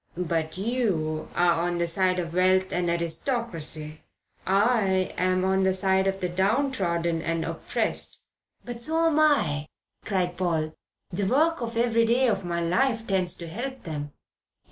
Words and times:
But 0.17 0.57
you 0.57 1.29
are 1.35 1.53
on 1.61 1.77
the 1.77 1.85
side 1.87 2.17
of 2.17 2.33
wealth 2.33 2.73
and 2.73 2.89
aristocracy. 2.89 4.01
I 4.47 5.13
am 5.15 5.45
on 5.45 5.61
the 5.61 5.75
side 5.75 6.07
of 6.07 6.21
the 6.21 6.27
downtrodden 6.27 7.21
and 7.21 7.45
oppressed." 7.45 8.23
"But 8.65 8.81
so 8.81 9.05
am 9.05 9.19
I," 9.19 9.67
cried 10.03 10.37
Paul. 10.37 10.73
"The 11.11 11.27
work 11.27 11.61
of 11.61 11.77
every 11.77 12.05
day 12.07 12.27
of 12.27 12.43
my 12.43 12.61
life 12.61 13.05
tends 13.05 13.35
to 13.35 13.47
help 13.47 13.83
them." 13.83 14.13